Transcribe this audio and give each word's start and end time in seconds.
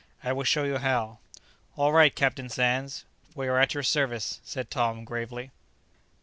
I 0.23 0.33
will 0.33 0.45
show 0.45 0.63
you 0.63 0.77
how." 0.79 1.19
"All 1.77 1.93
right, 1.93 2.15
Captain 2.15 2.49
Sands; 2.49 3.05
we 3.35 3.47
are 3.47 3.59
at 3.59 3.75
your 3.75 3.83
service," 3.83 4.41
said 4.43 4.65
old 4.65 4.71
Tom 4.71 5.03
gravely. 5.03 5.51